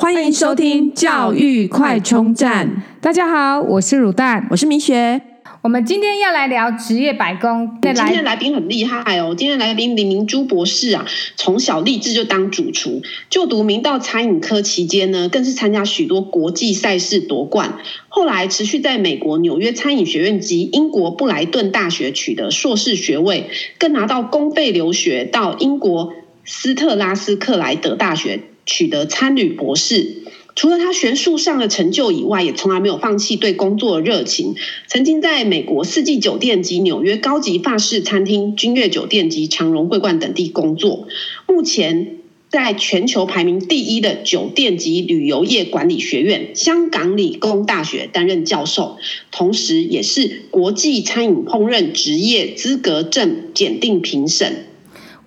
[0.00, 2.84] 欢迎收听教育快充站。
[3.00, 5.20] 大家好，我是乳蛋，我是明雪。
[5.60, 7.68] 我们今天要来聊职业百工。
[7.82, 17.78] 今天的来宾很厉害哦，今天来宾林明珠博士啊，从小立志就当主厨，就读明道餐饮科期间呢，更是参加许多国际赛事夺冠。
[18.06, 30.18] 后来持续在美国纽约餐饮学院及英国布莱顿大学取得硕士学位，更拿到公费留学到英国斯特拉斯克莱德大学取得餐旅博士。
[30.54, 34.56] 除了他学术上的成就以外，也从来没有放弃对工作的热情。
[34.88, 41.06] 曾经在美国四季酒店及纽约高级法式餐厅君悦酒店及长荣桂冠等地工作。
[41.46, 42.16] 目前
[42.48, 48.96] 在全球排名第一的酒店及旅游业管理学院香港理工大学担任教授，
[49.30, 54.64] 同时也是国际餐饮烹饪职业资格证检定评审。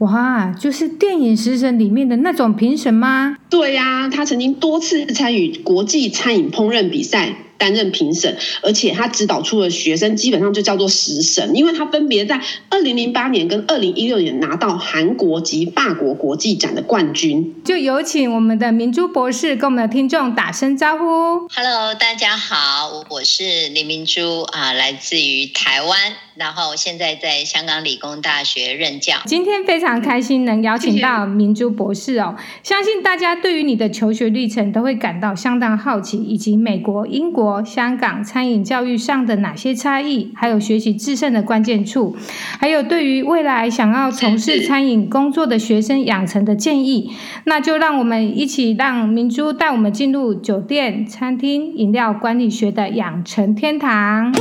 [0.02, 3.38] 哇，就是电影《食神》里面的那种评审吗？
[3.52, 7.36] 对呀、他曾经多次参与国际餐饮烹饪比赛。
[7.62, 17.54] 担任评审，而且他指导出的学生基本上就叫做食神，因为他分别在二零零八年跟二零一六年拿到韩国及法国国际展的冠军。
[17.64, 21.06] 就有请我们的明珠博士跟我们的听众打声招呼。
[21.54, 25.98] Hello，大家好，我是林明珠啊，来自于台湾，
[26.34, 29.18] 然后现在在香港理工大学任教。
[29.28, 37.51] 今天非常开心能邀请到明珠博士哦，相信大家对于你的求学历程都会感到相当好奇，以及美国、英国。
[37.66, 42.16] 香港餐饮教育上的哪些差异，还有学习制胜的关键处，
[42.60, 47.12] 还有对于未来想要从事餐饮工作的学生养成的建议，
[47.46, 54.32] 那就让我们一起让明珠带我们进入酒店、餐厅、饮料管理学的养成天堂。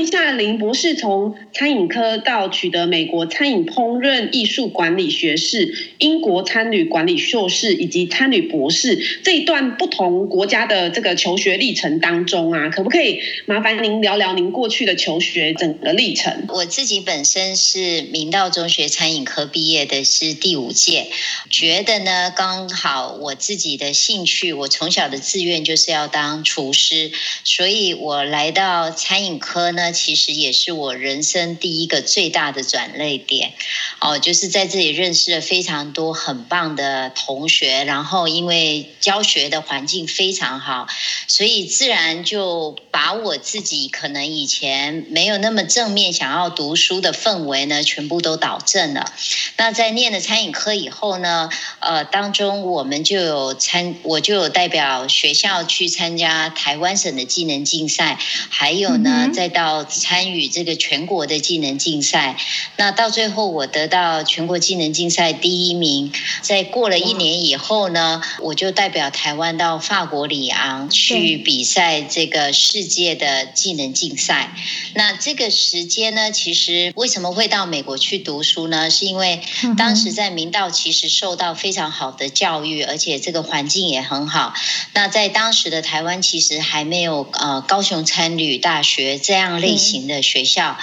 [0.00, 16.46] 问一下林博士，从餐饮科到取得美国餐饮烹饪艺术管理学士、英国餐旅管理硕士以及餐旅博士这一段不同国家的这个求学历程当中啊，可不可以麻烦您聊聊您过去的求学整个历程？
[16.48, 21.08] 我自己本身是明道中学餐饮科毕业的，是第五届，
[21.50, 27.12] 觉得呢刚好我自己的兴趣，我从小的志愿就是要当厨师，
[27.44, 29.50] 所以我来到餐饮科。
[29.50, 33.52] 科呢，其实也是我人生第一个最大的转捩点
[34.00, 40.86] 哦，就是在这里认识了非常多很棒的同学，然后因为教学的环境非常好，
[41.26, 49.12] 所以自然就把我自己可能以前没有那么正面想要读书的氛围呢，全部都导正了。
[49.56, 58.18] 那在念了餐饮科以后呢，呃，当中我们就有参，我就有代表学校去参加台湾省的技能竞赛，
[58.48, 59.26] 还有呢。
[59.26, 62.36] 嗯再到参与这个全国的技能竞赛，
[62.76, 66.12] 那到最后我得到全国技能竞赛第一名。
[66.42, 74.54] 在过了一年以后呢，我就代表台湾到法国里昂去比赛这个世界的技能竞赛。
[74.94, 78.90] 那这个时间呢，其实为什么会到美国去读书呢？
[78.90, 79.40] 是因为
[79.76, 84.54] 当时在明道其实受到非常好的教育，而且这个环境也很好。
[84.92, 89.18] 那在当时的台湾，其实还没有呃高雄参旅大学。
[89.18, 90.76] 这样类型的学校，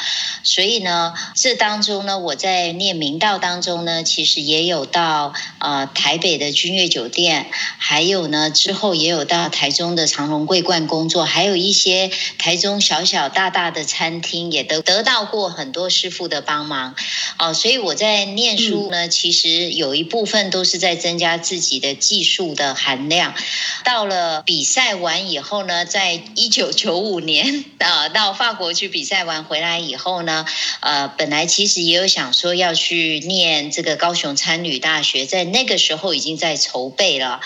[0.44, 16.92] 所以呢，这当中呢，我在念明道当中呢，其实也有到呃台北的君悦酒店，还有呢之后也有到台中的长隆桂冠工作，还有一些台中小小大大的餐厅，也都得到过很多师傅的帮忙
[17.38, 17.54] 哦、呃。
[17.54, 23.34] 所以我在念书呢，其实有一部分都是在增加自己的技术的含量。
[23.84, 28.38] 到了比赛完以后呢，在一九九五年啊、呃、到。
[28.38, 30.46] 法国去比赛完回来以后呢，
[30.80, 37.40] 呃，本来其实也有想说要去念这个高雄参旅大学，在那个时候已经在筹备了，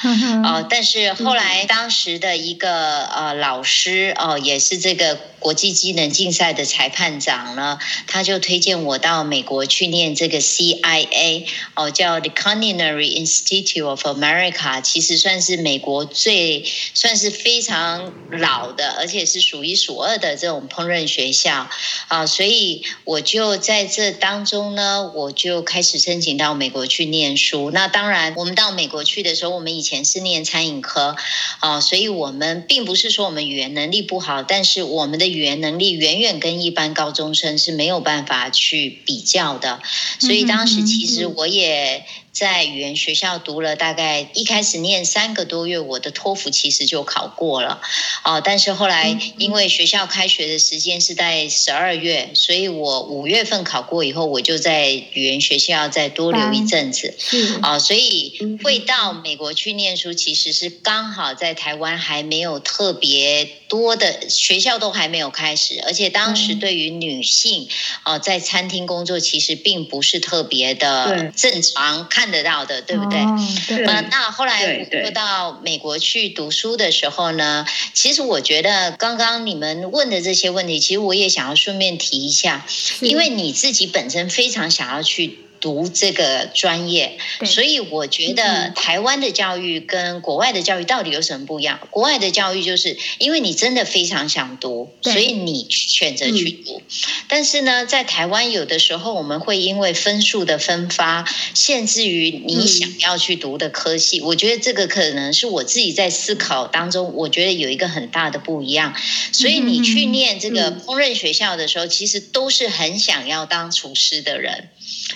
[0.43, 16.63] 呃，但是后来当时的一个呃老师哦、呃，也是这个国际技能竞赛的裁判长呢，他就推荐我到美国去念这个 CIA 哦、叫 The Culinary Institute of America，其实算是美国最
[16.93, 20.61] 算是非常老的，而且是数一数二的这种。
[20.69, 21.67] 烹饪学校
[22.07, 27.71] 啊，所以我就在这当中呢，我就开始申请到美国去念书。
[27.71, 31.15] 那当然，我们到美国去的时候，我们以前是念餐饮科
[31.59, 39.81] 啊，所以我们并不是说我们语言能力不好，但是我们的语言能力远远跟一般高中生是没有办法去比较的。
[40.19, 47.79] 所以当时其实我也在语言学校读了大概一开始念三个多月，我的托福其实就考过了，
[48.25, 57.15] 哦、呃，但是后来因为学校开学的时间是在十二月，所以我五月份考过以后，我就在语言学校再多留一阵子，
[57.61, 66.71] 啊、呃，所以会到美国去念书，其实是刚好在台湾还没有特别多的学校都还没有开始，而且当时对。
[66.71, 67.67] 于女性，
[68.05, 72.07] 哦、呃，在餐厅工作其实并不是特别的正常。
[72.07, 73.19] 看得到的，对不对？
[73.19, 73.85] 嗯、哦，对。
[73.85, 82.65] 呃，那后来我到美国去读书的时候呢，其实我觉得刚刚你们问的这些问题，其实我也想要顺便提一下，
[82.99, 85.39] 因为你自己本身非常想要去。
[85.61, 91.79] 读这个专业，所以我觉得台湾的教育跟国外的教育到底有什么不一样？
[91.91, 96.81] 国外的教育就是因为你真的非常想读，所以你选择去读。
[97.27, 101.23] 但是呢，在台湾有的时候我们会因为分数的分发，
[101.53, 104.19] 限制于你想要去读的科系。
[104.21, 108.95] 我觉得这个可能是我自己在思考当中，我觉得有一个很大的不一样。
[109.31, 114.69] 所以你去念这个烹饪学校的时候，其实都是很想要当厨师的人。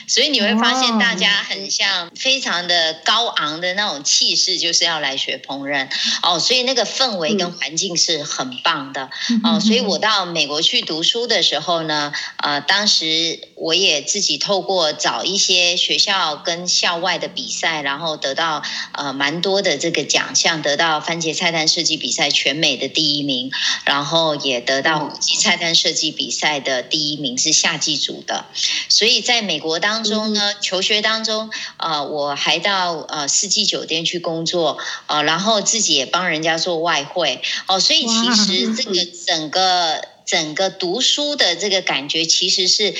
[0.07, 5.89] 所以你会发现，大家很像非常的高昂的那种气势，就是要来学烹饪
[6.23, 6.39] 哦。
[6.39, 9.09] 所以那个氛围跟环境是很棒的
[9.43, 9.59] 哦。
[9.59, 18.61] 所以我到美国去读书的时候呢，呃，当时我也自己透过找一些学校跟校外的比赛，然后得到
[18.91, 23.51] 呃蛮多的这个奖项，得到番茄菜单设计比赛全美的第一名，
[23.85, 28.45] 然后也得到国际菜单设计比赛的第一名，是夏季组的。
[28.87, 42.94] 所以在美国当当中呢，求学当中，呃，我还到呃四季酒店去工作，呃，然后自己也帮人家做外汇，哦，所以其实这个整个整个读书的这个感觉，其实是。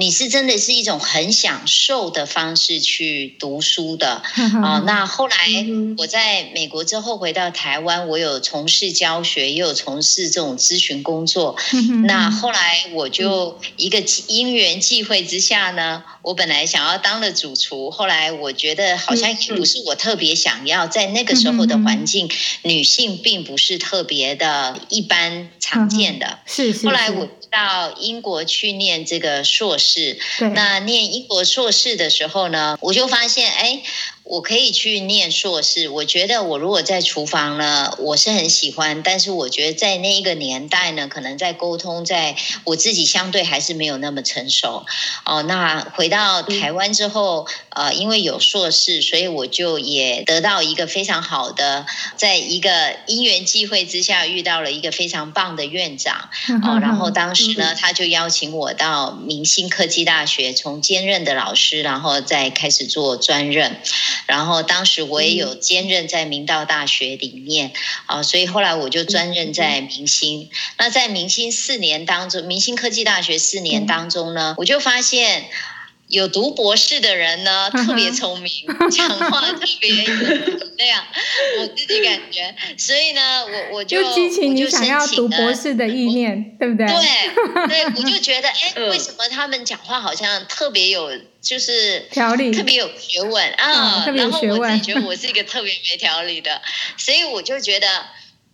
[0.00, 4.22] 你是真的是一种很享受的方式去读书的
[4.62, 4.80] 啊。
[4.86, 5.36] 那后来
[5.96, 11.56] 我在美国之后回到台湾，我有从事教学，也有从事这种咨询工作。
[12.06, 22.30] 那后来我就一个因缘际会之下呢，我本来想要当了主厨，后来我觉得好像也不是我特别想要，在那个时候的环境，
[22.62, 26.38] 女性并不是特别的一般常见的。
[26.46, 26.86] 是是。
[26.86, 27.28] 后来我。
[27.50, 30.18] 到英国去念这个硕士，
[30.52, 33.82] 那念英国硕士的时候呢，我就发现，哎。
[34.28, 44.84] 我可以去念硕士，我觉得我如果在厨房呢，我是很喜欢，但是我觉得在那一个年代呢，可能在沟通，在我自己相对还是没有那么成熟。
[45.24, 51.86] 哦，那回到台湾之后，呃，因为有硕士，所以我就也得到一个非常好的，
[52.18, 56.28] 在一个因缘际会之下遇到了一个非常棒的院长。
[56.62, 63.80] 哦，然后当时呢，他就邀请我到明星科技大学，从兼任的老师，然后再开始做专任。
[64.26, 67.72] 然后当时我也有兼任在明道大学里面
[68.06, 70.50] 啊，所以后来我就专任在明星。
[70.76, 75.48] 那在明星四年当中，明星科技大学四年当中呢，我就发现。
[76.08, 78.50] 有读博士的人呢， 特别聪明，
[78.90, 80.04] 讲话特别
[80.78, 81.04] 那样，
[81.60, 82.54] 我自己感觉。
[82.76, 86.86] 所以呢，我我就激起你想要读博士的意念，对不对？
[86.86, 91.10] 对对，我就觉得， 哎，为什么他们讲话好像特别有，
[91.42, 94.06] 就是条理，特别有学问啊？
[94.14, 96.62] 然后我自己觉得我是一个特别没条理的，
[96.96, 97.86] 所以我就觉得，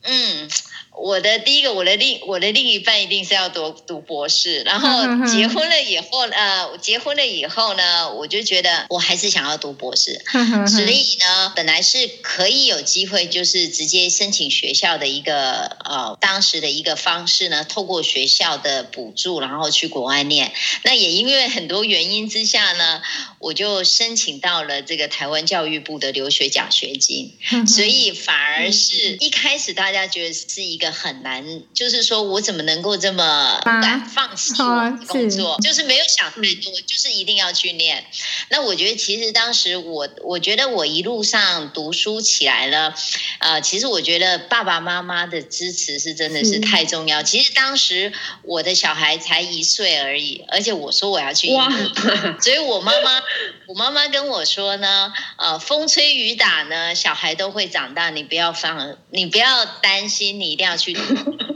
[0.02, 0.50] 嗯。
[0.96, 10.22] 我的第一个，我的另我的另一半一定是要读读博士，然后结婚了以后，呃，结婚了以后呢，我就觉得我还是想要读博士，
[10.68, 20.52] 所以呢，本来是可以有机会，就是直接申请学校的一个呃，当时的一个方式呢，透过学校的补助，然后去国外念。
[20.84, 23.02] 那也因为很多原因之下呢，
[23.44, 27.34] 我就申请到了这个台湾教育部的留学奖学金，
[27.66, 30.94] 所以反而是一开始大家觉得是一个。
[31.04, 38.06] 很难，就是说我怎么能够这么敢放弃我的工作，啊、是就是没有想太多，就是一定要去念。
[38.48, 42.94] 那我觉得其实当时我，我觉得我一路上读书起来了，
[43.40, 47.22] 呃，其实我觉得爸爸妈妈的支持是真的是太重要。
[47.22, 53.20] 其实当时我的小孩才一岁而已，而且我说我要去英国，哇所以我妈妈，
[53.66, 60.76] 我妈妈跟我说呢，呃，风吹雨打呢，小孩都会长大，你不要放，你不要担心，你一定要。
[60.76, 60.92] 去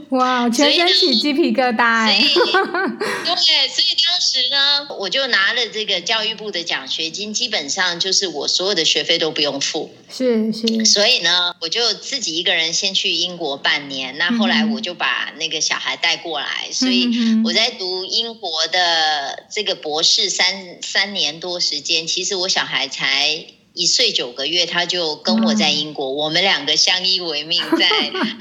[0.17, 2.07] 哇，全身起鸡皮疙瘩。
[2.07, 2.23] 所以，
[3.25, 9.93] 对，所以当时呢，我就拿了这个教育部的奖学金，基本上就是我所有的学费都不用付。
[10.09, 10.83] 是是。
[10.85, 14.17] 所以呢，我就自己一个人先去英国半年。
[14.17, 17.07] 那后来我就把那个小孩带过来，嗯、所以
[17.45, 23.45] 我在读英国的这个博士三三年多时间，其实我小孩才。
[23.79, 27.87] 一岁九个月，他就跟我在英国，嗯、我们两个相依为命，在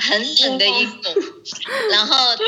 [0.00, 1.14] 很冷的英国。
[1.92, 2.42] 然后直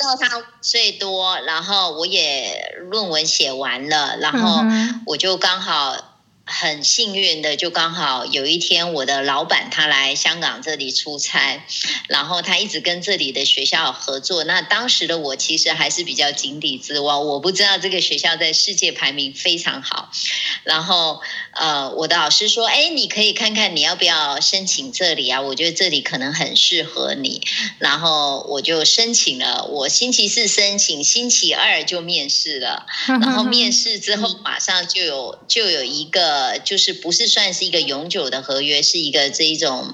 [0.00, 4.64] 到他五岁多，然后我也论文写完了，然后
[5.06, 6.07] 我就刚好。
[6.48, 11.62] 很幸运的，就刚好有一天，我的老板他来香港这里出差，
[12.08, 14.44] 然后他一直跟这里的学校合作。
[14.44, 20.10] 那当时的我其实还是比较井底之蛙，我不知道这个学校在世界排名非常好。
[20.64, 21.20] 然后，
[21.52, 25.42] 呃，我的老师说：“哎，你可以看看你要不要申请这里啊？
[25.42, 27.42] 我觉得这里可能很适合你。”
[27.78, 29.66] 然后我就申请了。
[29.66, 32.86] 我星期四申请，星期二就面试了。
[33.06, 36.37] 然后面试之后，马上就有就有一个。
[36.38, 39.92] 呃，就是不是算是一个永久的合约，是一个这一种，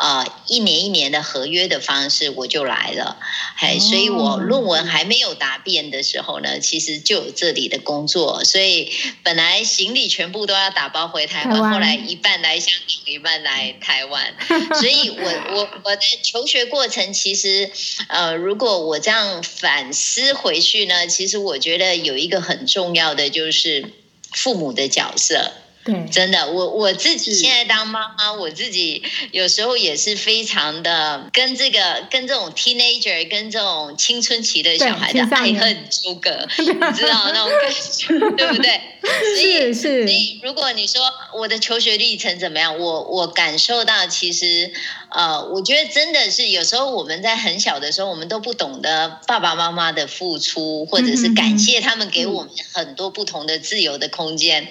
[0.00, 3.18] 呃，一年一年的合约的方式，我就来了。
[3.58, 8.42] 哎，所以我论文还没有答辩的时候呢，其实就有这里的工作。
[8.42, 8.90] 所以
[9.22, 14.34] 本来行李全部都要打包回台湾，后来一半来香港，一半来台湾。
[14.80, 17.70] 所以我我我的求学过程，其实
[18.08, 23.92] 呃，如果我这样反思回去呢，其实我觉得有一个很重要的就是
[24.32, 25.52] 父母的角色。
[25.84, 38.80] 对，真的，我我自己现在当妈妈，我自己有时候也是非常的跟这个跟这种 teenager 跟这种青春期的小孩的爱恨纠葛，你知道那种感觉，对不对？
[39.36, 41.02] 所以，是，所以如果你说
[41.34, 44.72] 我的求学历程怎么样，我我感受到其实。
[45.14, 54.66] 呃，我觉得真的是有时候我们在很小的时候，我们都不懂得爸爸妈妈的付出，或者是感谢他们给我们很多不同的自由的空间。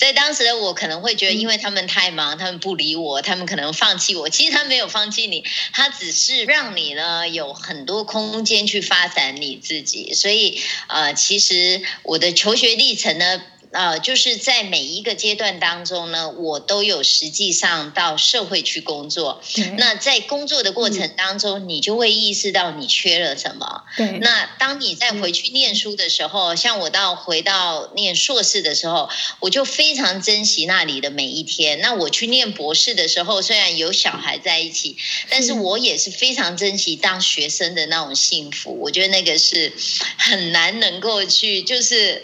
[0.00, 4.28] 在当时的我可能会觉得，因为他们太忙，他们不理我，他们可能放弃我。
[4.28, 10.12] 其实他没有放弃你，他只是让你呢有很多空间去发展你自己。
[10.12, 13.40] 所以，呃，其实我的求学历程呢。
[13.74, 19.42] 呃，就是在每一个阶段当中呢，我都有实际上到社会去工作。
[19.52, 23.82] 对那在工作的过程当中，嗯、你就会意识到你缺了什么。
[23.96, 24.18] 对。
[24.20, 31.80] 那当你再回去念书的时候，嗯、像我到回到念硕士的时候，我就非常珍惜那里的每一天。
[31.80, 34.96] 那我去念博士的时候，虽然有小孩在一起，
[35.28, 38.78] 但是我也是非常珍惜当学生的那种幸福。
[38.80, 39.72] 我觉得那个是
[40.16, 42.22] 很难能够去，就是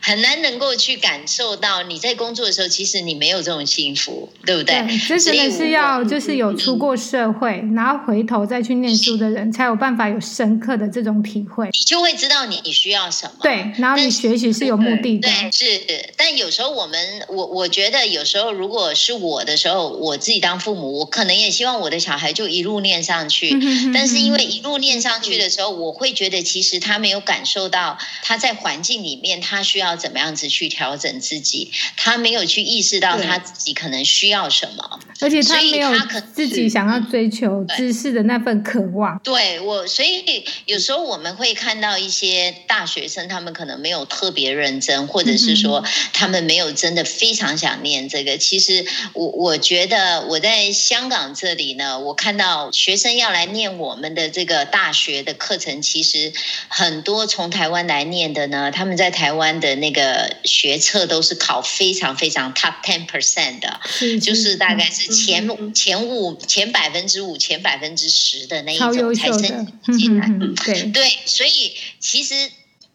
[0.00, 0.91] 很难能够去。
[0.92, 4.74] 去感受到你在工作的时候，其实你没有这种幸福，对不对？
[4.86, 11.70] 对，这真的是要就是有出过社会，嗯、然后回头再去念书的人，才有办法有深刻的这种体会。
[11.72, 13.32] 你就会知道你你需要什么。
[13.40, 15.28] 对，然后你学习是有目的的。
[15.28, 16.12] 对，是。
[16.14, 23.54] 但有时候我们，我我觉得有时候如果是我的时候，我自己当父母，我可能也希望我的小孩就一路念上去。
[23.54, 30.81] 嗯、哼哼哼，但是因为一路念上去的时候，我会觉得其实他没有感受到他在环境里面他需要怎么样子去调。
[30.82, 35.90] 调整自己，他没有去意识到他自己可能需要什么，而且他没有
[36.34, 39.18] 自己想要追求知识的那份渴望。
[39.24, 48.36] 对，我，所以有时候我们会看到一些大学生，他们可能没有特别认真，或者是说他们没有真的非常想念这个。
[48.36, 56.32] 其实我我觉得我在香港这里呢，我看到学生要来念我们的这个大学的课程，其实
[56.68, 60.82] 很多从台湾来念的呢，他们在台湾的那个学。
[60.82, 70.28] 测都是考非常非常 top ten percent 的，是就是大概是前前五前百分之五前百分之十的那一种才申请进来。
[70.64, 72.50] 对对，所以其实。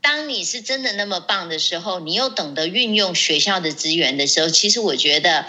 [0.09, 5.45] 当你是真的那么棒的时候，你又懂得运用学校的资源的时候，其实我觉得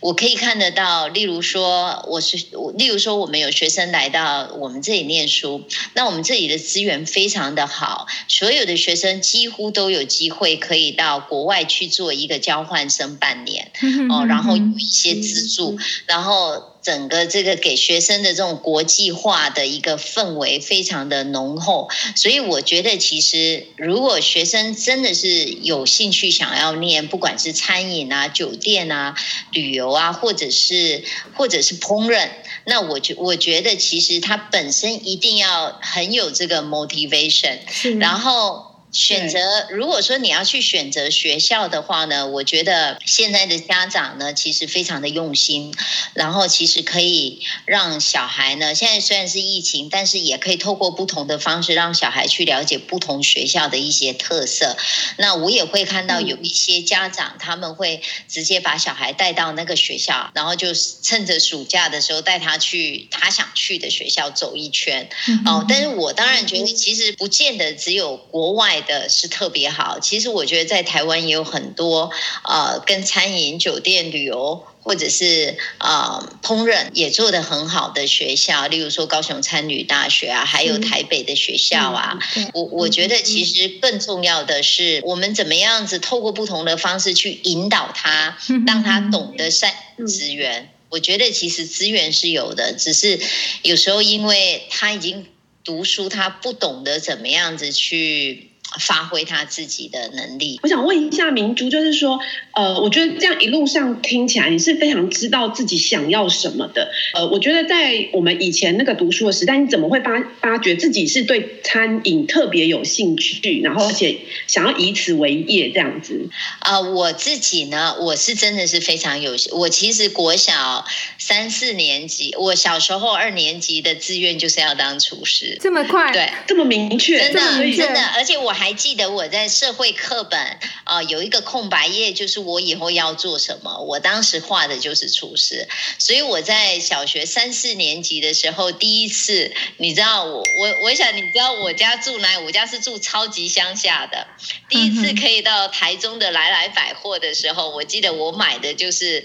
[0.00, 1.06] 我可以看得到。
[1.06, 2.36] 例如说，我是
[2.76, 5.64] 例如说，我们有学生来到我们这里念书，
[5.94, 13.70] 那我们这里的资源非常的好，所有的学生几乎都有机会可以到国外去做一个交换生半年
[14.10, 16.69] 哦，然后有一些资助，然后。
[16.82, 29.14] 整个这个给学生的这种国际化的一个氛围非常的浓厚，所以我觉得其实如果学生真的是有兴趣想要念，不管是餐饮啊、酒店啊、
[29.52, 32.30] 旅游啊，或者是或者是烹饪，
[32.64, 37.58] 那我觉我觉得其实他本身一定要很有这个 motivation，
[37.98, 38.69] 然后。
[38.92, 39.38] 选择，
[39.70, 45.72] 如果说你要去选择学校的话呢，我觉得现在的家长呢，其实非常的用心，
[46.14, 54.76] 然后其实可以让小孩呢，现在虽然是疫情，但是也可以透过不同的方式让小孩去了解不同学校的一些特色。
[55.18, 65.08] 那我也会看到有一些家长他们会直接把小孩带到那个学校，然后就趁着暑假的时候带他去他想去的学校走一圈。
[65.46, 68.79] 哦，但是我当然觉得其实不见得只有国外。
[68.82, 72.10] 的是特别好，其实我觉得在台湾也有很多
[72.44, 82.18] 呃，跟餐饮、酒店、旅游，或者是呃烹饪也做得很好的学校，例如说高雄餐旅大学啊，还有台北的学校啊。
[82.54, 90.70] 我我觉得其实更重要的是，我们怎么样子透过不同的方式去引导他，让他懂得善用资源。
[90.88, 93.20] 我觉得其实资源是有的，只是
[93.62, 95.26] 有时候因为他已经
[95.62, 98.49] 读书，他不懂得怎么样子去。
[98.78, 100.60] 发挥他自己的能力。
[100.62, 102.20] 我想问一下明珠，就是说，
[102.52, 106.92] 呃，我觉得这样一路上听起来，你是非常知道自己想要什么的。
[107.14, 116.28] 呃，我觉得在我们以前那个读书的时代，你怎么会发发觉自己是对餐饮特别有兴趣，然后而且想要以此为业这样子？
[116.60, 120.84] 啊、呃，我自己呢，我是真的是非常有，我其实国小
[121.18, 125.58] 三四年级，我小时候二年级的志愿就是要当厨师。
[125.60, 126.12] 这么快？
[126.12, 128.54] 对，这么明确，真的真的，而且我。
[128.60, 130.38] 还记得我在社会课本
[130.84, 133.78] 啊、呃、有一个空白页，就是我以后要做什么。
[133.78, 135.66] 我当时画的就是厨师，
[135.98, 142.38] 所以我在小学三四年级的时候，第一次，你知道我我我想你知道我家住哪？
[142.40, 144.26] 我家是住超级乡下的。
[144.68, 149.24] 第一次可以到台中的来来百货的时候，我记得我买的就是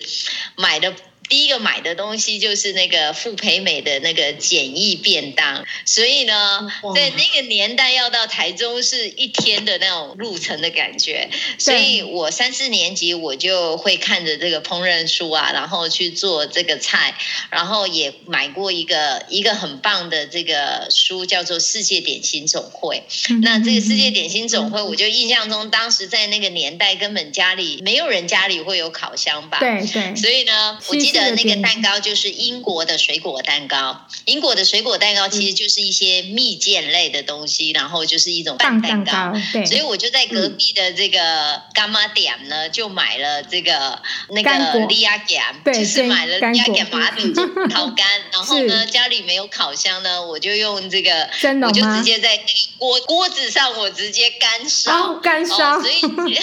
[0.55, 0.95] 买的。
[1.27, 17.15] 第一个买的东西就是那个傅培美的那个简易便当，所以呢，在那个年代要到台中是一天的那种路程的感觉，所以我三四年级我就会看着这个烹饪书啊，然后去做这个菜，
[17.49, 23.03] 然后也买过一个一个很棒的这个书，叫做《世界点心总会》。
[23.41, 29.57] 那这个世界点心总会，我就印象中当时在那个年代根本家里没有人家里会有烤箱吧？
[29.59, 31.14] 对对，所以呢，我记得。
[31.21, 39.33] 的那个蛋糕就是英国的水果蛋糕，英国的水果蛋糕其实就是一些蜜饯类的东西，然后就是一种半蛋糕。
[39.53, 48.05] 对，所以我就在隔壁的这个干妈店呢，就买了这个那个利亚干，就是买了利亚干马铃薯烤干。
[48.31, 51.29] 然后呢，家里没有烤箱呢，我就用这个，
[51.65, 52.37] 我就直接在
[52.77, 55.79] 锅锅子上，我直接干烧，干烧。
[55.81, 56.01] 所以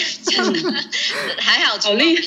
[1.37, 2.21] 还好，好厉害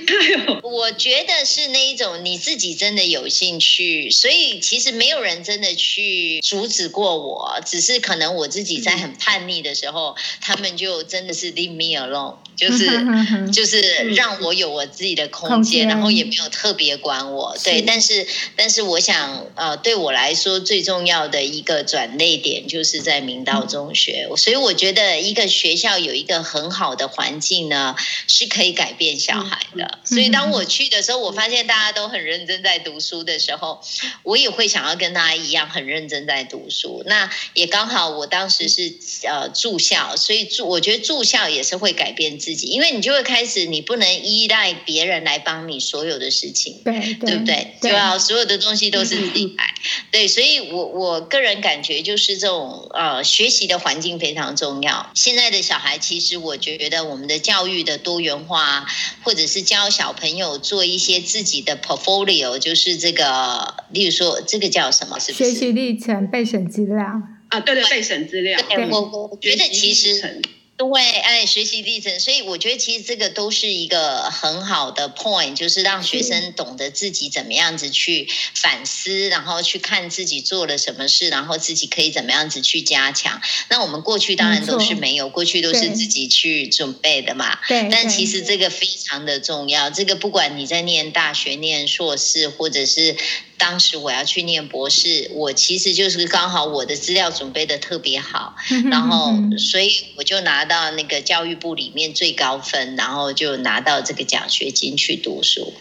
[0.47, 0.61] 哦！
[0.63, 2.36] 我觉得是那一种你。
[2.37, 13.81] 自己真的有兴趣，所以其实没有人真的去阻止过我，只是可能我自己在很叛逆的时候，他们就真的是 leave me alone，就是、嗯、就是
[14.15, 17.57] 让我有我自己的空间，然后也没有特别管我。
[17.63, 27.95] 对，是但是但是我想，呃，对我来说最重要的一个转捩点就是在明道中学，嗯、所以我觉得一个学校有一个很好的环境呢，
[28.27, 29.85] 是可以改变小孩的。
[29.85, 33.83] 嗯、所以当我去的时候，我发现大家都很认真在读书的时候，
[34.23, 37.03] 我也会想要跟大家一样很认真在读书。
[37.05, 47.75] 那也刚好，我当时是呃住校，所以住我觉得住校也是会改变自己，因为你就会开始你不能依赖别人来帮你所有的事情，对对，对不对？
[47.81, 49.75] 对啊，所有的东西都是自己来。
[50.13, 55.11] 对，所以我我个人感觉就是这种呃学习的环境非常重要。
[55.15, 58.87] 现在的小孩其实我觉得我们的教育的多元化，
[59.25, 62.57] 或者是教小朋友做一些自己的 portfolio。
[62.61, 65.19] 就是这个，例如说这个叫什么？
[65.19, 67.05] 是不是学习历程备审资料
[67.49, 67.59] 啊？
[67.59, 68.57] 对对，备审资料。
[68.69, 70.41] 对，我我觉得其实。
[70.77, 83.41] 对，哎，学习历程，所以我觉得其实这个都是一个很好的 point，就是让学生懂得自己怎么样子去反思，然后去看自己做了什么事，然后自己可以怎么样子去加强。
[83.71, 87.59] 那我们过去当然都是没有，过去都是自己去准备的嘛。
[87.67, 87.89] 对。
[87.91, 93.17] 但其实这个非常的重要，这个不管你在念大学、念硕士，或者是。
[93.59, 98.55] 当时我要去念博士，我其实就是刚好我的资料准备的特别好，
[98.91, 105.73] 然后所以我就拿到那个教育部里面最高分，然后就拿到这个奖学金去读书。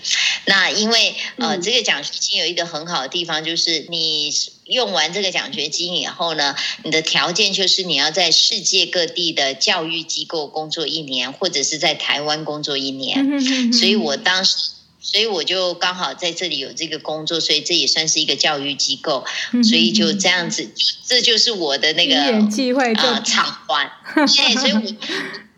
[0.46, 4.34] 那因为呃，这个奖学金有一个很好的地方，就是你
[4.66, 13.42] 用完这个奖学金以后呢，你的条件就是你要在世界各地的教育机构工作一年，或者是在台湾工作一年。
[13.74, 14.70] 所以我当时。
[15.06, 19.24] 所以我就刚好在这里有这个工作，所以这也算是一个教育机构，
[19.64, 20.68] 所以就这样子，
[21.06, 24.82] 这就是我的那个机会啊，场馆，对，所以我。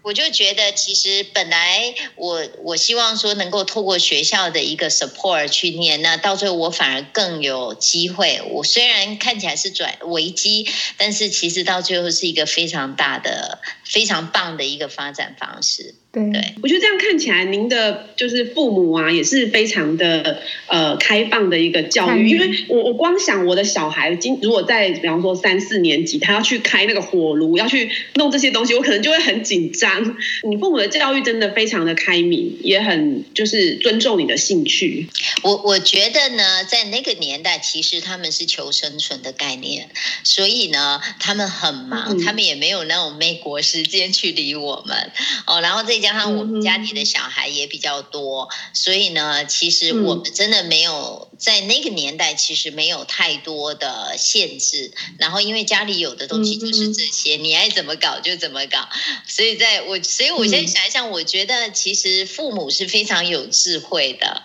[0.04, 8.42] 我就觉得，其实本来我我希望说能够透过学校的一个 support 去念，那到最后我反而更有机会。
[8.52, 15.96] 我虽然看起来是转危机，但是其实到最后是一个非常大的、非常棒的一个发展方式。
[16.14, 22.28] 对，我觉得这样看起来，您的就是父母啊，也是非常的呃开放的一个教育。
[22.30, 30.18] 因为我我光想我的小孩今如果在比方说三四年级，他要去开那个火炉，要去弄这些东西，我可能就会很紧张。
[30.50, 35.08] 你父母的教育真的非常的开明，也很就是尊重你的兴趣。
[35.44, 39.90] 我我觉得呢，在那个年代，其实他们是求生存的概念，
[40.24, 45.12] 所以呢，他们很忙，嗯、他们也没有那种美国时间去理我们
[45.46, 45.62] 哦。
[45.62, 45.98] 然后再。
[45.98, 54.92] 加上我们家里的小孩也比较多，所以呢，其实我们真的没有在那个年代，其实没有太多的限制。
[55.18, 58.88] 然后，因为家里有的东西就是这些，你爱怎么搞就怎么搞。
[59.28, 64.44] 所以，在我，所以我现在想一想，我觉得其实父母是非常有智慧的。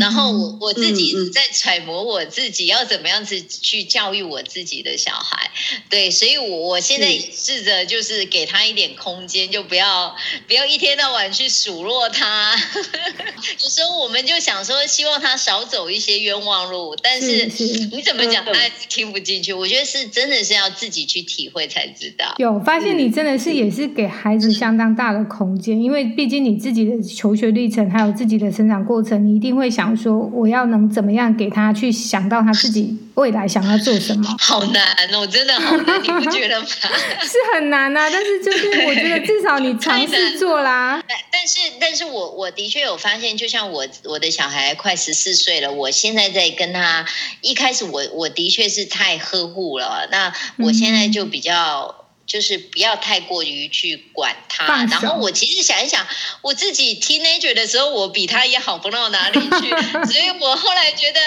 [0.00, 5.50] 然后，我我自己在揣摩我自己要怎么样子去教育我自己的小孩。
[5.88, 10.16] 对，所以我我现在试着就是给他一点空间，就不要
[10.48, 12.56] 不要一天到晚去数落他，
[13.62, 17.46] 有时候我们就想说，希望他少走一些冤枉路，但是
[17.92, 18.52] 你怎么讲，他
[18.88, 19.52] 听不进去。
[19.52, 22.34] 我觉得是真的是要自己去体会才知道。
[22.38, 34.36] 有发现你真的是也是给孩子相当大的空间，因为毕竟你自己的求学历程还有自己的成长过程，你一定会想说，我要能怎么样给他去想到他自己未来想要做什么。
[34.38, 36.66] 好难哦，真的好难，你不觉得吗？
[37.22, 41.02] 是很难啊，但是就是我觉得至少你尝试做啦。
[41.30, 47.06] 但是，但是我我的确有发现，就像我我的小孩快十四岁了，我现在在跟他
[47.40, 52.01] 一开始我，我我的确是太呵护了，那我现在就比较。
[52.32, 56.06] 就是不要太过于去管他，然后我其实想一想，
[56.40, 59.68] 我自己 teenager 的时候，我比他也好不到哪里去，
[60.10, 61.20] 所以我后来觉得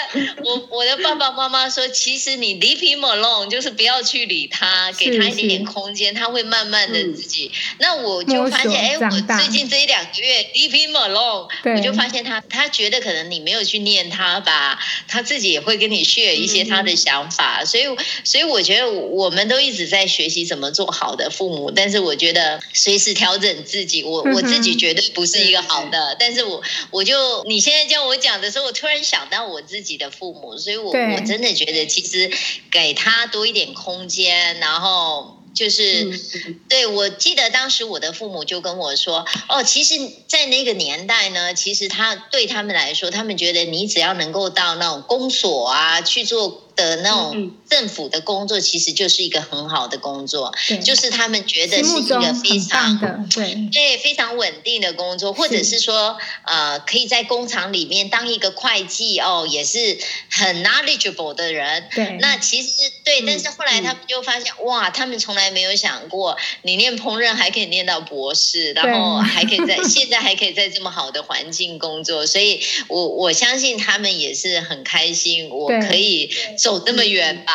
[0.44, 7.52] 我，我我的爸爸妈妈说，其实你 leave him alone，就是不要去理他，给他一点点空间，他会慢慢的自己。
[7.54, 17.84] 嗯、那我就发现，哎，我最近这一两个月 leave him alone，我就发现他，他觉得可能你没有去念他吧，他自己也会跟你 share 一些他的想法，嗯、所以
[18.24, 20.95] 所以我觉得我们都一直在学习怎么做。
[20.96, 32.32] 好的父母，但是我觉得随时调整自己，我我自己绝对不是一个好的，但是我我就你现在叫我讲的时候，我突然想到我自己的父母，所以我我真的觉得其实
[32.72, 36.20] 给他多一点空间，然后就是
[36.70, 39.96] 对，我记得当时我的父母就跟我说，哦，其实，
[40.28, 46.65] 在那个年代呢，其实他对他们来说，他们觉得你只要能够到那种公所啊去做。
[46.76, 53.56] 的那种政府的工作，其实就是一个很好的工作，嗯、就是他们觉得是一个非常对。
[53.72, 55.76] 对非常稳定的工作，或者是。
[55.86, 60.00] 说呃，可以在工厂里面当一个会计哦，也是
[60.32, 61.88] 很 knowledgeable 的人。
[61.94, 76.32] 对，那其实对，但是后来他们就发现、嗯、哇，他们从来没有想过，你念烹饪还可以念到博士，然后还可以在 现在还可以在这么好的环境工作，所以我我相信他们也是很开心，我可以。
[76.66, 77.54] 走那么远吧？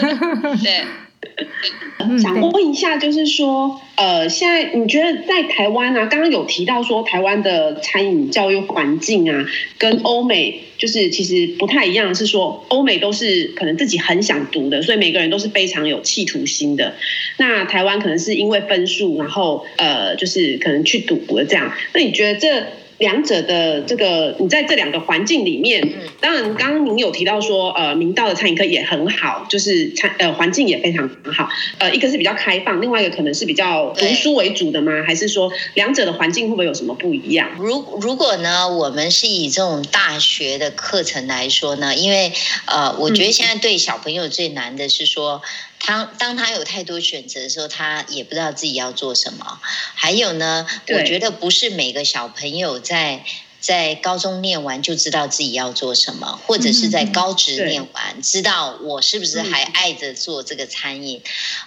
[0.64, 9.44] 对，想问一下，就是说，呃，现在你觉得在台湾啊，刚刚有提到说台湾的餐饮教育环境啊，
[9.76, 16.94] 跟欧美就是其实不太一样，是说欧美都是可能自己很想读的，所以每个人都是非常有企图心的。
[17.36, 21.70] 那台湾可能是因为分数，然后呃，就是可能去读的这样。
[21.92, 22.66] 那你觉得这？
[22.98, 25.86] 两者的这个，你在这两个环境里面，
[26.20, 35.04] 当然，刚刚您有提到说，呃，明道的餐饮科也很好，就是餐呃环境也非常好，呃，一个是比较开放，另外一个可能是比较读书为主的吗？
[35.06, 37.50] 还是说两者的环境会不会有什么不一样？
[37.58, 42.32] 如如果呢，我们是以这种大学的课程来说呢，因为
[42.66, 45.42] 呃，我觉得现在对小朋友最难的是说。
[45.86, 49.60] 当当他有太多选择的时候，他也不知道自己要做什么。
[49.94, 53.24] 还有呢，我觉得不是每个小朋友在。
[53.66, 61.20] 在高中念完就知道自己要做什么，或者是在高职念完知道我是不是还爱着做这个餐饮。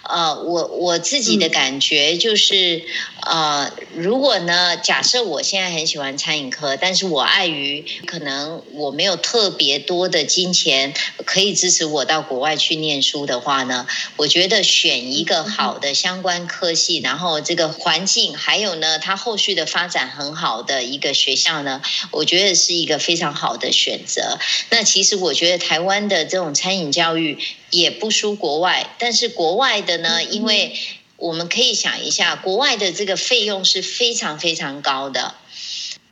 [0.04, 2.82] 呃，我我自己的感觉就是，
[3.26, 10.94] 呃，如果呢，假设我现在很喜欢餐饮科，但是我碍于可能我没有特别多的金钱
[11.26, 13.86] 可以支持我到国外去念书的话呢，
[14.16, 21.82] 我觉得选一个好的相关科系，然后这个环境还有呢，它后续的发展很好的一个学校呢。
[22.10, 24.38] 我觉得是一个非常好的选择。
[24.70, 27.38] 那其实我觉得台湾的这种餐饮教育
[27.70, 30.76] 也不输国外，但是国外的呢，因为
[31.16, 35.34] 我们可以想一下，国外的这个费用是非常非常高的。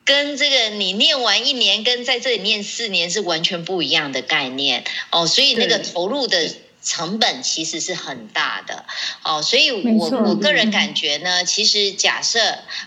[0.04, 6.50] 跟这个你念完一年，跟在这里念四年是完全不一样的概念哦，所以那个投入的
[6.82, 8.84] 成本其实是很大的。
[9.22, 12.38] 哦，所以我我个人感觉呢，其实假设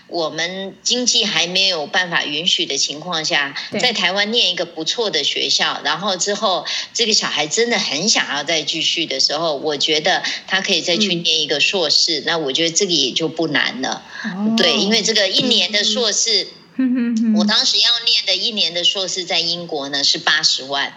[0.08, 16.48] 我们经济还没有办法允许的情况下，在台湾念一个不错的学校，然后之后这个小孩真的很想要再继续的时候，我觉得他可以再去念一个硕士，嗯、那我觉得这个也就不难了，哦、对，因为这个一年的硕士。
[17.36, 20.92] 我当时要念的一年的硕士在英国呢，是八十万，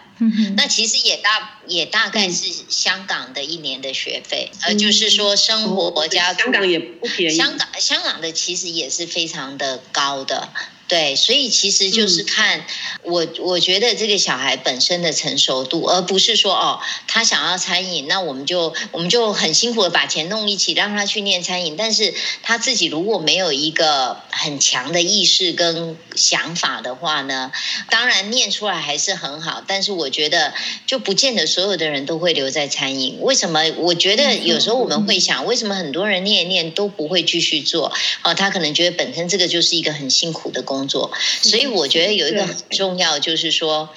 [0.56, 10.50] 那其实也大也大概是香港的一年的学费，呃，就是说生活加香港也不便宜，香港香港的其实也是非常的高的。
[10.88, 12.64] 对，所以其实就是看
[13.02, 27.52] 我，我觉得这个小孩本身的成熟度，而不是说哦，他想要餐饮，那我们就我们就很辛苦的把钱弄一起让他去念餐饮，但是他自己如果没有一个很强的意识跟想法的话呢，
[27.90, 30.54] 当然念出来还是很好，但是我觉得
[30.86, 33.18] 就不见得所有的人都会留在餐饮。
[33.22, 33.64] 为什么？
[33.78, 37.92] 我觉得有时候我们会想，为什么很多人念一念都不会继续做？
[38.22, 40.75] 哦，他可能觉得本身这个就是一个很辛苦的工作。
[40.76, 41.12] 工作，
[41.42, 43.90] 所以我觉得有一个很重要，就是说，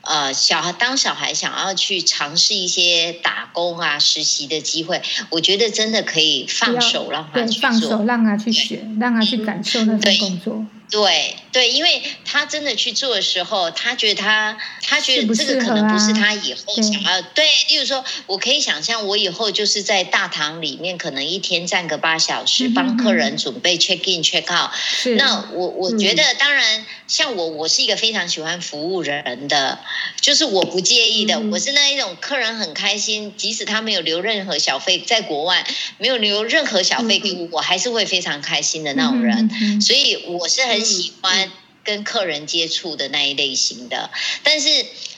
[0.00, 10.64] 呃，小孩当小孩想要去尝试一些打工啊、实习的机会，我觉得真的可以放手让他去做，放手让他去学，让他去感受那份工作。
[10.88, 17.20] 对对，因为他真的去做的时候，他觉得他他觉得这个可能不是他以后想要。
[17.22, 24.70] 对，例如说，我可以想象，我以后就是在大堂里面，可能一天站个八小时，帮客人准备 check in check out。
[25.16, 29.80] 那我我觉得，当然，像我，我是一个非常喜欢服务人的，
[30.20, 31.40] 就是我不介意的。
[31.40, 35.66] 我是那一种客人很开心，即使他没有留任何小费，在国外
[35.98, 39.50] 没有留任何小费给我，我还是会非常开心的那种人。
[39.80, 40.75] 所以我是很。
[40.76, 41.52] 很喜欢
[41.84, 44.10] 跟客人接触的那一类型的，
[44.42, 44.68] 但是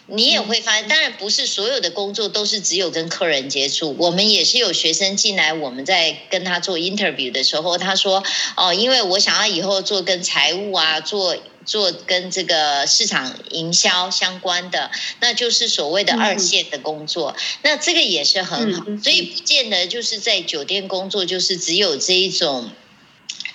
[0.06, 3.94] 你也会发现，当然不是所有的工作都是只有跟客人接触。
[3.98, 8.22] 我们也是有学生进来，我们在跟他做 interview 的时候，他说
[8.56, 14.90] ：“哦，因为我想要以后做跟财务啊，做做跟这个市场营销相关的，
[15.20, 17.34] 那就是所谓的二线的工作。
[17.62, 22.70] 那这个也是很好，所以不见得就是在酒店工作，就是只有这一种。”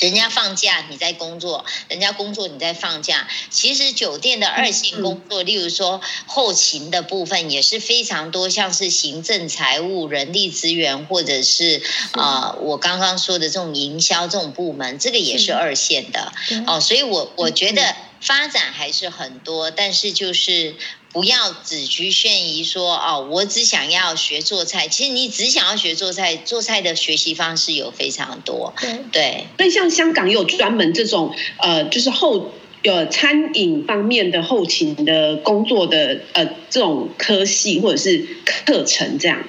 [0.04, 3.26] 人家放假你在工作，人家工作你在放假。
[3.50, 16.34] 其实酒店的二线工作，例如说后勤的部分也是非常多，像是行政、财务、人力资源，或者是啊、呃，我刚刚说的这种营销这种部门，这个也是二线的
[16.68, 16.82] 哦。
[16.82, 20.76] 所以我我觉得发展还是很多，但是就是。
[21.13, 24.88] 不要只局限于说哦，我只想要学做菜。
[24.88, 28.73] 其实你只想要学做菜，做菜的学习方式有非常多。
[28.82, 32.52] 对对，所以像香港也有专门这种呃，就是后
[32.84, 39.43] 呃餐饮方面的后勤的工作的呃这种科系或者是课程这样。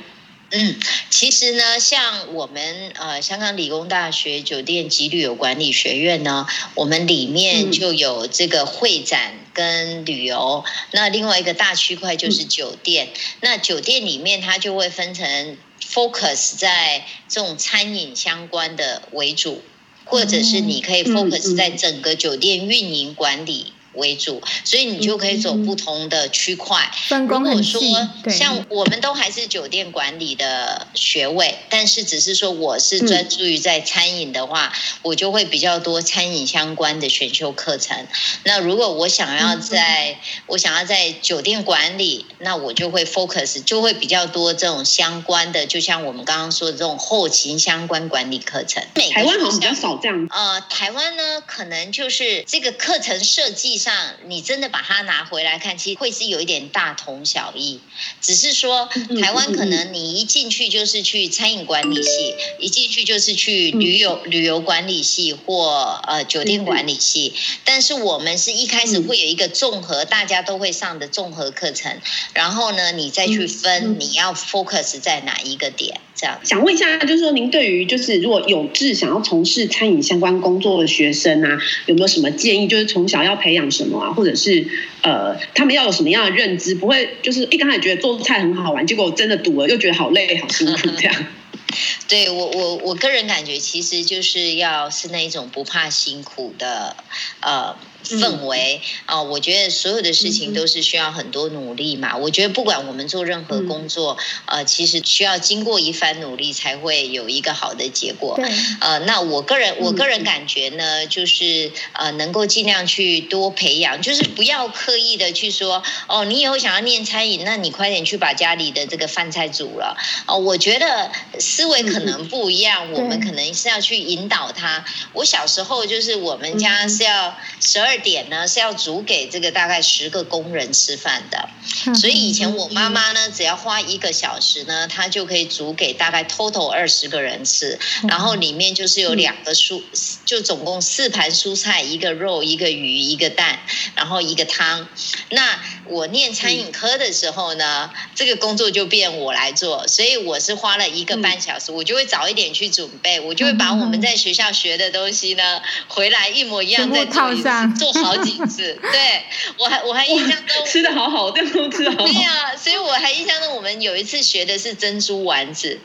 [0.56, 0.76] 嗯，
[1.10, 13.08] 其实呢，像我们呃香港理工大学酒店及旅游管理学院呢，我们里面就有这个会展跟旅游，嗯、那另外一个大区块就是酒店。
[13.12, 19.60] 嗯、那酒店里面它就会分成 focus 在这种餐饮相关的为主，
[20.04, 23.72] 或者是你可以 focus 在整个酒店运营管理。
[23.94, 26.90] 为主，所以你就可以走不同的区块。
[27.08, 27.72] 分工很细。
[27.72, 38.06] 如果说像我们都还是酒店管理的学位，但是只是说我是专注于在餐饮的话，我就会比较多餐饮相关的选修课程。
[38.44, 48.82] 那如果我想要在我想要在酒店管理，那我就会 focus 就会比较多这种相关的，就像我们刚刚说的这种后勤相关管理课程。
[49.12, 50.26] 台湾好像比较少这样。
[50.30, 53.78] 呃，台湾呢，可能就是这个课程设计。
[53.84, 57.80] 上你真的把它拿回来看，其实会是有一点大同小异，
[58.22, 58.88] 只是说
[59.20, 72.00] 台湾可能你一进去就是去餐饮管理系，一进去就是去旅游旅游管理系或呃酒店管理系，但是我们是一开始会有一个综合大家都会上的综合课程，
[72.32, 76.00] 然后呢你再去分你要 focus 在哪一个点。
[76.14, 82.68] 这样想问一下，就是说您对于就是如果有志想要从事餐饮相关工作的学生啊，有没有什么建议？
[82.68, 84.64] 就是从小要培养什么啊，或者是
[85.02, 86.74] 呃，他们要有什么样的认知？
[86.76, 91.26] 不会就是一刚开始觉得做菜很好玩，结果真的读了又觉得好累、好辛苦这样。
[92.08, 96.96] 对我我我个人感觉，其实就是要是那一种不怕辛苦的
[97.40, 97.74] 呃。
[98.04, 102.12] 氛围啊、嗯呃，我觉得所有的事情都是需要很多努力嘛。
[102.14, 108.38] 嗯、我觉得不管我们做任何工作，嗯、呃，其实需要经过一番努力才会有一个好的结果。
[108.80, 119.96] 呃，那我个人我个人感觉呢，就是呃，能够尽量去多培养，就是不要刻意的去说哦，你以后想要念餐饮，那你快点去把家里的这个饭菜煮了。
[120.26, 124.84] 哦、呃，我觉得思维可能不一样，嗯、我们可能是要去引导他。
[125.14, 127.93] 我小时候就是我们家是要十二。
[127.98, 131.48] 点呢是要煮给这个大概十个工人吃饭的，
[131.94, 137.78] 所以以前我妈妈呢，只要花一个小时呢，她就可以煮给大概 total 二十个人吃，
[138.08, 139.82] 然后里面就是有两个蔬，
[140.24, 143.60] 就总共四盘蔬菜，一个肉，一个鱼，一个蛋，
[143.94, 144.88] 然后一个汤。
[145.30, 158.78] 那我念餐饮科的时候呢，这个工作就变我来做，所以我是花了一个半小时，我就会早一点去准备，我就会把我们在学校学的东西呢，回来一模一样再做一次，做好几次。
[158.80, 159.24] 对，
[159.58, 162.04] 我还我还印象中吃的好好，这样都吃的好好。
[162.06, 165.78] 对啊，所以我还印象中我们有一次学的是珍珠丸子，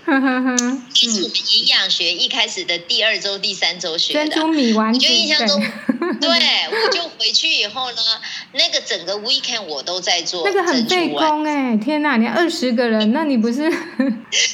[0.94, 5.62] 其实我们营养学一开始的第二周、第三周学的珍珠米丸子，我就印象中，
[6.22, 7.98] 对，我就回去以后呢，
[8.54, 9.84] 那个整个 weekend 我。
[9.90, 11.76] 都在做，那个很费工哎！
[11.78, 13.72] 天哪，你二十个人， 那你不是？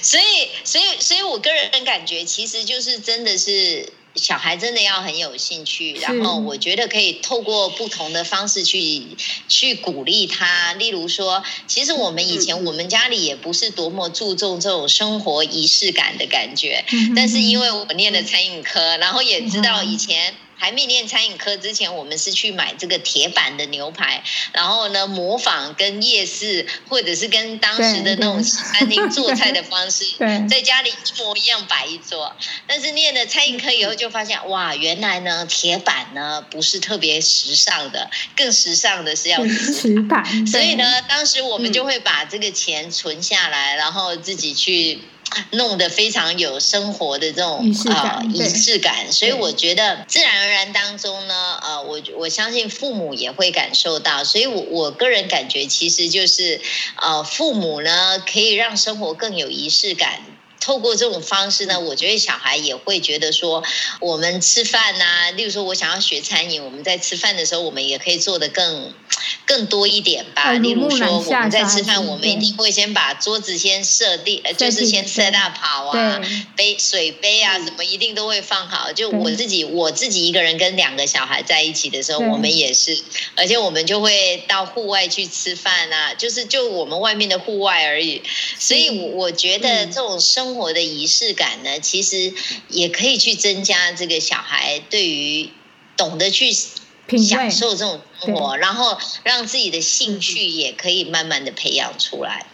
[0.01, 9.03] 所以，所以，所以我个人感觉，其实就是真的是小孩真的要很有兴趣，然后我觉得可以透过不同的方式去
[9.47, 10.73] 去鼓励他。
[10.73, 20.33] 例如说，其实我们以前我们家里也不是多么注重这种生活仪式感的感觉，但是因为我念了餐饮科，然后也知道以前。
[20.57, 30.05] 还没念餐饮科之前，我们是去买这个铁板的牛排，然后呢，模仿跟夜市或者是跟当时的那种餐厅做菜的方式，
[30.49, 32.35] 在家里一模一样摆一桌。
[32.67, 40.47] 但是念了餐饮科以后，就发现哇，原来呢，铁板呢不是特别时尚的，更时尚的是要瓷板。
[40.47, 44.99] 所以呢，当时我们就会把这个钱存下来，然后自己去。
[45.51, 56.61] 弄得非常有生活的这种啊，呃、仪式感，所以我觉得自然而然当中呢，呃，我我相信父母也会感受到，所以我我个人感觉其实就是，
[57.01, 60.19] 呃，父母呢可以让生活更有仪式感。
[60.65, 63.63] 透过这种方式呢，我觉得小孩也会觉得说，
[63.99, 68.91] 我们吃饭啊，例如说我想要学餐饮，我们在吃饭的时候，我们也可以做的更
[69.45, 70.53] 更多一点吧。
[70.53, 76.19] 例如说我们在吃饭，我们一定会先把桌子先设定，就是先 set up 好啊，
[76.55, 78.91] 杯水杯啊什么一定都会放好。
[78.91, 83.03] 就我自己我自己一个人跟两个小孩在一起的时候，我们也是，
[83.35, 88.23] 而且我们就会到户外去吃饭啊，就是就我们外面的户外而已。
[88.57, 90.54] 所以我觉得这种生活。
[90.55, 92.33] 生活的仪式感呢，其实
[92.69, 95.49] 也可以去增加这个小孩对于
[95.97, 102.45] 懂得去享受这种生活，然后让自己的兴趣也可以慢慢的培养出来。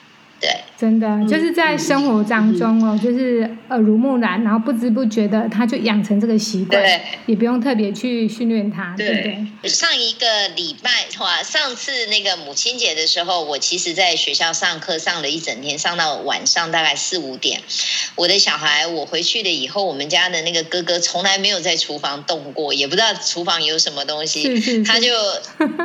[0.41, 9.13] 对，真的就是在生活当中哦，就是耳濡目染，然后不知不觉的他就养成这个习惯，对，也不用特别去训练他，对不
[9.62, 9.69] 对？
[9.69, 17.62] 上一个礼拜哇，上次那个母亲节的时候，我其实在学校上课上了一整天，上到晚上大概四五点。
[18.15, 25.12] 我的小孩，我回去了以后，我们家的那个哥哥从来没有在厨房动过，也不知道厨房有什么东西，是是是他就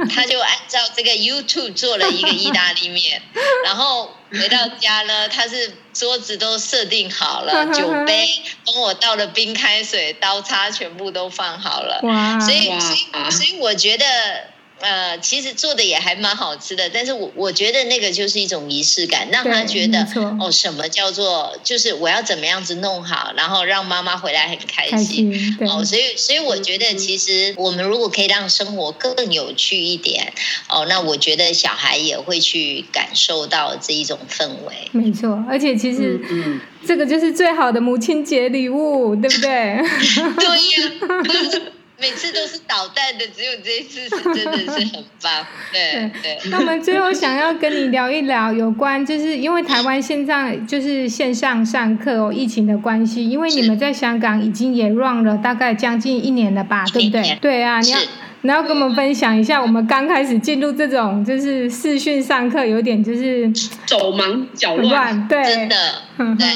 [0.09, 3.21] 他就按照这个 YouTube 做了一个意大利面，
[3.66, 4.15] 然后。
[4.31, 8.29] 回到家呢，他是桌子都设定好了，酒杯
[8.65, 14.05] 帮我倒了冰开水，刀叉全部都放好了，哇所以所以所以我觉得。
[14.81, 20.07] 呃，其实做的也还蛮好吃的，但是我我觉得那个就是一种仪式感，让他觉得
[20.39, 30.33] 哦，什么叫做就是我要怎么样子弄好，然后让妈妈回来很开心，开心哦，所以所以我觉得其实我们如果可以让生活更有趣一点，
[30.69, 34.91] 哦，那我觉得小孩也会去感受到这一种氛围。
[34.93, 39.81] 没错，而且其实嗯，这个就是最好的母亲节礼物，对不对？
[40.39, 41.73] 对呀。
[41.98, 45.46] 每次都是捣蛋的，只有这一次是真的是很棒。
[45.72, 46.38] 对对。
[46.50, 57.38] 那我们最后想要跟你聊一聊有关，就是因为台湾现在就是线上上课哦，疫情的关系，因为你们在香港已经也 run 了大概将近一年了吧，对不对？
[57.40, 57.98] 对啊，你要
[58.42, 63.51] 然后跟我们分享一下，我们刚开始进入这种就是视讯上课，有点就是
[63.87, 66.03] 手忙脚乱，对，真的，
[66.38, 66.46] 对，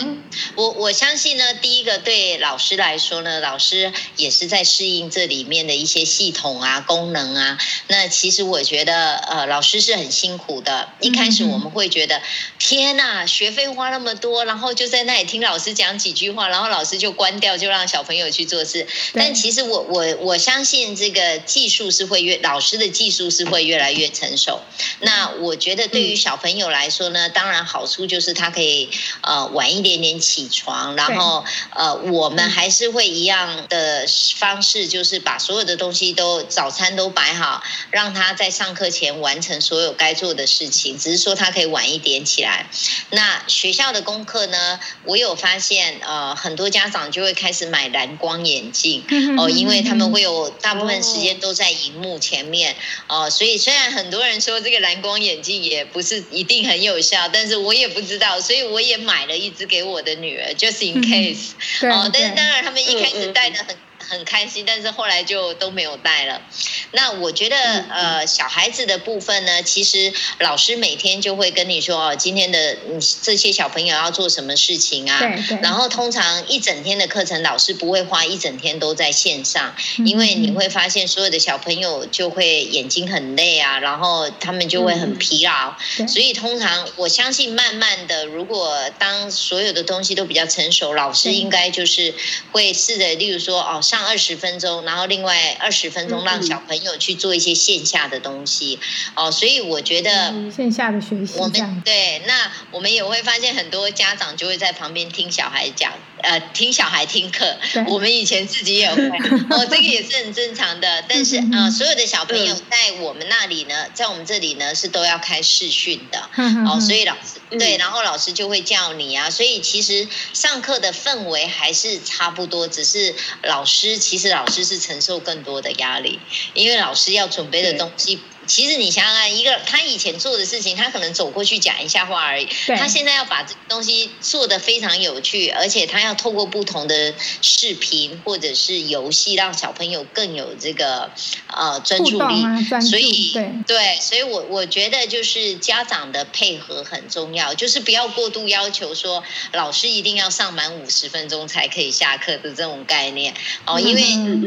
[0.55, 7.59] 我我相信呢，第一个对老师来说呢，老师也是在适应这里面的一些系统啊、功能啊。
[7.89, 10.89] 那其实我觉得，呃，老师是很辛苦的。
[11.01, 12.21] 一开始我们会觉得，
[12.59, 18.87] 天呐，学费花那么多，然后就在那里听老师讲几句话，然后老师就关掉，就让小朋友去做事。
[19.15, 24.61] 但其实我我我相信这个技术是会越，老师的技术是会越来越成熟。
[24.99, 28.91] 那我觉得对于小朋友来说呢，当然好处就是他可以
[29.21, 31.45] 呃晚一点点起床，然后
[31.77, 34.05] 呃我们还是会一样的
[34.37, 37.63] 方式，就是把所有的东西都早餐都摆好，
[37.93, 40.99] 让他在上课前完成所有该做的事情。
[40.99, 42.67] 只是说他可以晚一点起来。
[43.11, 49.05] 那学校的功课呢，我有发现呃很多家长就会开始买蓝光眼镜
[49.39, 52.75] 哦，因为他们会有大部分时间都在荧幕前面
[53.07, 61.51] 哦，所以虽然很多人说这个蓝光眼镜也不是一定很有效，但是我也不知道，所以我也买了一只给我的女儿，just in case。
[61.93, 63.77] 哦，但是当然他们一开始戴的很。
[64.11, 66.43] 很开心，但是后来就都没有带了。
[66.91, 67.57] 那我觉得，
[67.89, 72.77] 呃，小孩子的部分呢，其实老师每天就会跟你说，哦，今天的
[73.23, 75.21] 这些小朋友要做什么事情啊？
[75.63, 85.77] 然后通常一整天的课程，老师不会花一整天都在线上，因为你会发现所有的小朋友就会眼睛很累啊，然后他们就会很疲劳。
[86.09, 92.13] 所以通常我相信，慢慢的，如果当所有的东西都比较成熟，老师应该就是
[92.51, 94.00] 会试着，例如说，哦，上。
[94.07, 98.79] 二十分钟，然后另外二十分钟让小朋友去做一些线下的东西，
[99.15, 105.93] 哦，所以我觉得线下的学习，我们对，那我们也会发现很多家长就会在旁边听小孩讲，
[106.23, 107.57] 呃，听小孩听课。
[107.87, 109.03] 我们以前自己也会，
[109.51, 111.03] 哦，这个也是很正常的。
[111.09, 116.29] 但是啊、呃，所有的小朋友在我们那里呢，在我们这里呢是都要开视讯的，
[116.69, 117.41] 哦，所以老师。
[117.59, 123.13] 对，然后老师就会叫你啊，所以其实上课的氛围还是差不多，只是
[123.43, 126.21] 老师其实老师是承受更多的压力，
[126.55, 128.21] 因为老师要准备的东西。
[128.51, 132.49] 其实你想想看，一个他以前做的事情，他可能走过去讲一下话而已。
[132.77, 141.13] 他现在要把这东西做得非常有趣，而且他要透过不同的视频或者是游戏，让小朋友更有这个
[141.47, 142.45] 呃专注力。
[142.45, 149.23] 啊、所以对，对，所以我我觉得就是家长的配合很重要，就是不要过度要求说
[149.53, 153.33] 老师一定要上满五十分钟才可以下课的这种概念
[153.65, 154.03] 哦，因为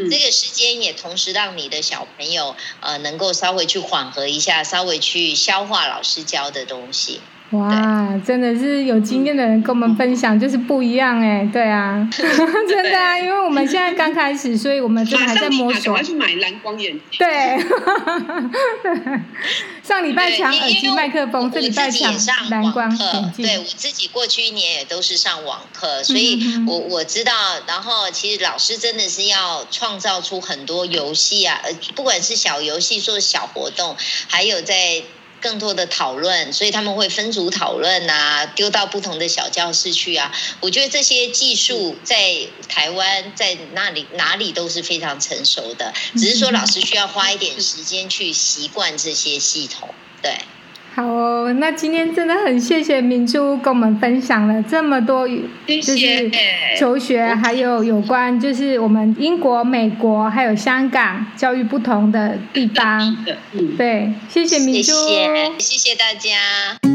[0.10, 3.82] 这个时间也同时让你的小朋友呃能够稍微去。
[3.94, 7.33] 缓和一下，稍微去消化老师教的东西。
[7.54, 11.48] 哇，真的是有经验的人跟我们分享，就是不一样哎。
[11.54, 15.94] 对啊， 真的啊，因为我们现在刚开始，所以我们真的还在摸索。
[15.94, 17.02] 我要去买蓝光眼镜。
[17.20, 17.64] 对。
[19.84, 22.12] 上礼拜抢耳机麦克风，这礼拜抢
[22.50, 23.46] 蓝光眼镜。
[23.46, 27.34] 对，我自己过去一年也都是上网课，所以我我知道。
[27.68, 33.96] 然后其实老师真的是要创造出很多游戏啊，呃，不管是小游戏，做小活动，
[34.28, 35.04] 还有在。
[35.44, 40.34] 更多的讨论，所以他们会分组讨论啊，丢到不同的小教室去啊。
[40.62, 50.38] 我觉得这些技术在台湾在那里哪里都是非常成熟的，只是说老师需要花一点时间去习惯这些系统，对。
[50.96, 56.32] 好哦，那今天真的很谢谢明珠跟我们分享了这么多，就是
[56.78, 63.18] 求学还有有关就是我们英国、美国还有香港教育不同的地方。
[63.76, 66.93] 对，谢谢明珠，谢谢，谢谢大家。